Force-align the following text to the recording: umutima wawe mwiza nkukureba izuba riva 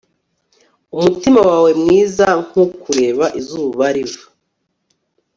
umutima 0.97 1.39
wawe 1.49 1.69
mwiza 1.81 2.27
nkukureba 2.43 3.25
izuba 3.39 3.85
riva 3.95 4.25